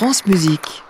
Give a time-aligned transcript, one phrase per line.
[0.00, 0.82] France Musique.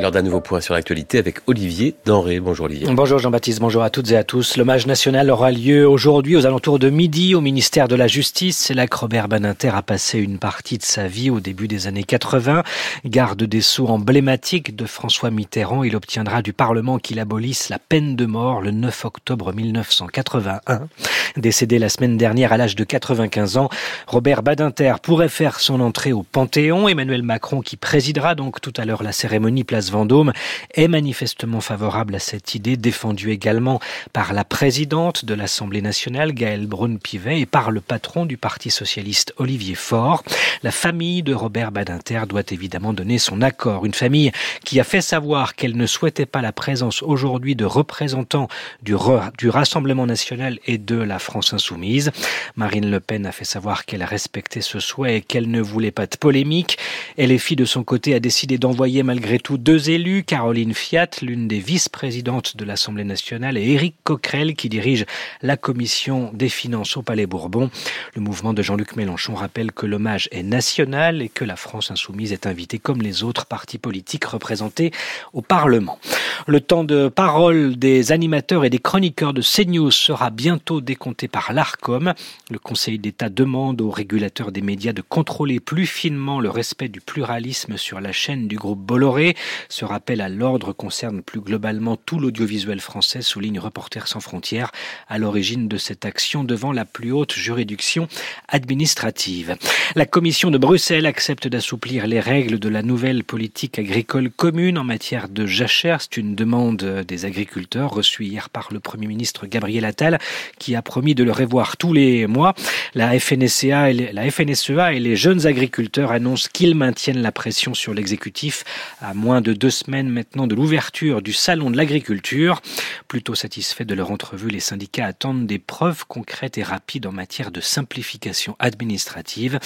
[0.00, 2.40] Lors d'un nouveau point sur l'actualité avec Olivier Denré.
[2.40, 2.88] Bonjour Olivier.
[2.90, 4.56] Bonjour Jean-Baptiste, bonjour à toutes et à tous.
[4.56, 8.58] L'hommage national aura lieu aujourd'hui aux alentours de midi au ministère de la Justice.
[8.58, 11.86] C'est là que Robert Badinter a passé une partie de sa vie au début des
[11.86, 12.64] années 80.
[13.04, 18.16] Garde des sceaux emblématique de François Mitterrand, il obtiendra du Parlement qu'il abolisse la peine
[18.16, 20.88] de mort le 9 octobre 1981.
[21.36, 23.68] Décédé la semaine dernière à l'âge de 95 ans,
[24.08, 26.88] Robert Badinter pourrait faire son entrée au Panthéon.
[26.88, 30.32] Emmanuel Macron, qui présidera donc tout à l'heure la cérémonie place Vendôme
[30.74, 33.80] est manifestement favorable à cette idée, défendue également
[34.12, 39.34] par la présidente de l'Assemblée nationale, Gaëlle Braun-Pivet, et par le patron du Parti socialiste,
[39.38, 40.22] Olivier Faure.
[40.62, 43.84] La famille de Robert Badinter doit évidemment donner son accord.
[43.86, 44.32] Une famille
[44.64, 48.48] qui a fait savoir qu'elle ne souhaitait pas la présence aujourd'hui de représentants
[48.82, 48.94] du,
[49.38, 52.10] du Rassemblement national et de la France insoumise.
[52.56, 56.06] Marine Le Pen a fait savoir qu'elle respectait ce souhait et qu'elle ne voulait pas
[56.06, 56.78] de polémique.
[57.18, 61.08] Et les filles de son côté a décidé d'envoyer malgré tout deux élus, Caroline Fiat,
[61.22, 65.04] l'une des vice-présidentes de l'Assemblée nationale, et Éric Coquerel, qui dirige
[65.42, 67.70] la commission des finances au Palais Bourbon.
[68.14, 72.32] Le mouvement de Jean-Luc Mélenchon rappelle que l'hommage est national et que la France insoumise
[72.32, 74.92] est invitée comme les autres partis politiques représentés
[75.32, 75.98] au Parlement.
[76.46, 81.52] Le temps de parole des animateurs et des chroniqueurs de CNews sera bientôt décompté par
[81.52, 82.14] l'ARCOM.
[82.50, 87.00] Le Conseil d'État demande aux régulateurs des médias de contrôler plus finement le respect du
[87.00, 89.36] pluralisme sur la chaîne du groupe Bolloré.
[89.68, 94.70] Ce rappel à l'ordre concerne plus globalement tout l'audiovisuel français, souligne Reporters sans frontières,
[95.08, 98.08] à l'origine de cette action devant la plus haute juridiction
[98.48, 99.56] administrative.
[99.94, 104.84] La Commission de Bruxelles accepte d'assouplir les règles de la nouvelle politique agricole commune en
[104.84, 106.00] matière de jachère.
[106.00, 110.18] C'est une demande des agriculteurs reçue hier par le Premier ministre Gabriel Attal
[110.58, 112.54] qui a promis de le revoir tous les mois.
[112.94, 117.74] La FNSEA et les, la FNSEA et les jeunes agriculteurs annoncent qu'ils maintiennent la pression
[117.74, 118.64] sur l'exécutif
[119.00, 122.60] à moins de deux semaines maintenant de l'ouverture du Salon de l'agriculture.
[123.08, 127.50] Plutôt satisfaits de leur entrevue, les syndicats attendent des preuves concrètes et rapides en matière
[127.50, 129.58] de simplification administrative.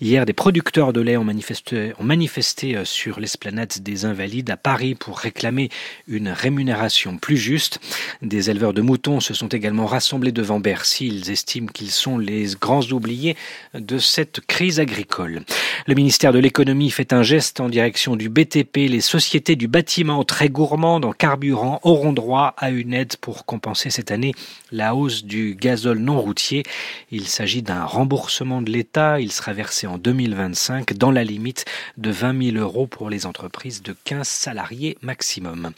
[0.00, 5.18] Hier, des producteurs de lait ont manifesté, euh, sur l'esplanade des Invalides à Paris pour
[5.18, 5.70] réclamer
[6.08, 7.80] une rémunération plus juste.
[8.22, 11.06] Des éleveurs de moutons se sont également rassemblés devant Bercy.
[11.06, 13.36] Ils estiment qu'ils sont les grands oubliés
[13.74, 15.42] de cette crise agricole.
[15.86, 18.88] Le ministère de l'économie fait un geste en direction du BTP.
[18.88, 23.90] Les sociétés du bâtiment très gourmandes en carburant auront droit à une aide pour compenser
[23.90, 24.34] cette année
[24.72, 26.62] la hausse du gazole non routier.
[27.10, 29.20] Il s'agit d'un remboursement de l'État.
[29.20, 31.66] Il sera versé en 2025 dans la limite
[31.98, 35.70] de 20 000 euros pour les entreprises de 15 salariés maximum.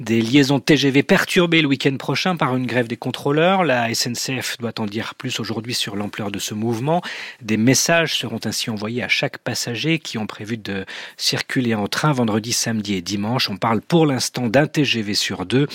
[0.00, 3.62] Des liaisons TGV perturbées le week-end prochain par une grève des contrôleurs.
[3.64, 7.02] La SNCF doit en dire plus aujourd'hui sur l'ampleur de ce mouvement.
[7.42, 10.86] Des messages seront ainsi envoyés à chaque passager qui ont prévu de
[11.16, 13.50] circuler en train vendredi, samedi et dimanche.
[13.50, 15.66] On parle pour l'instant d'un TGV sur deux.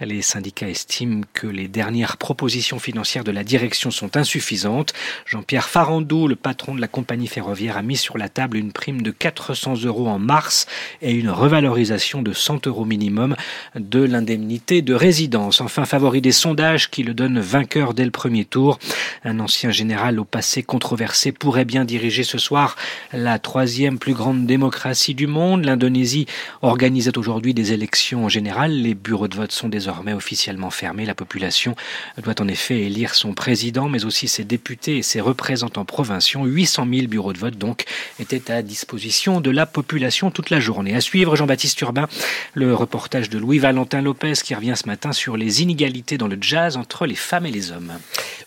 [0.00, 4.92] Les syndicats estiment que les dernières propositions financières de la direction sont insuffisantes.
[5.26, 9.02] Jean-Pierre Farandou, le patron de la compagnie ferroviaire, a mis sur la table une prime
[9.02, 10.66] de 400 euros en mars
[11.02, 13.36] et une revalorisation de 100 euros minimum
[13.74, 15.60] de l'indemnité de résidence.
[15.60, 18.78] Enfin, favori des sondages qui le donnent vainqueur dès le premier tour.
[19.24, 22.76] Un ancien général au passé controversé pourrait bien diriger ce soir
[23.12, 25.64] la troisième plus grande démocratie du monde.
[25.64, 26.26] L'Indonésie
[26.70, 28.72] organisait aujourd'hui des élections générales.
[28.72, 31.04] Les bureaux de vote sont désormais officiellement fermés.
[31.04, 31.74] La population
[32.22, 36.44] doit en effet élire son président, mais aussi ses députés et ses représentants provinciaux.
[36.44, 37.84] 800 000 bureaux de vote donc
[38.18, 40.94] étaient à disposition de la population toute la journée.
[40.94, 42.08] À suivre, Jean-Baptiste Urbain,
[42.54, 46.76] le reportage de Louis-Valentin Lopez qui revient ce matin sur les inégalités dans le jazz
[46.76, 47.92] entre les femmes et les hommes.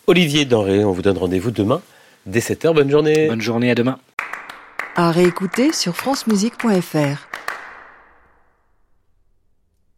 [0.07, 1.81] Olivier Denré, on vous donne rendez-vous demain
[2.25, 2.73] dès 7h.
[2.73, 3.27] Bonne journée.
[3.27, 3.99] Bonne journée, à demain.
[4.95, 7.32] À réécouter sur francemusique.fr.